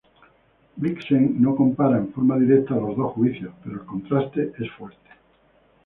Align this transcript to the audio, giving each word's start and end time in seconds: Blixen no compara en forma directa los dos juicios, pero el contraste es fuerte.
Blixen 0.85 1.27
no 1.43 1.53
compara 1.59 1.99
en 2.03 2.09
forma 2.17 2.39
directa 2.39 2.73
los 2.87 2.97
dos 2.97 3.11
juicios, 3.13 3.53
pero 3.63 3.81
el 3.81 3.85
contraste 3.85 4.51
es 4.57 4.71
fuerte. 4.71 5.09